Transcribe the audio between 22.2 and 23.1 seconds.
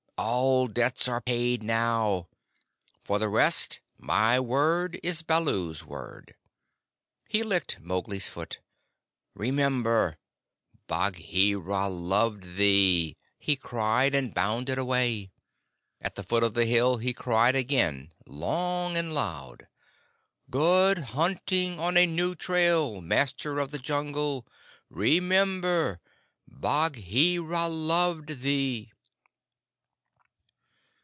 trail,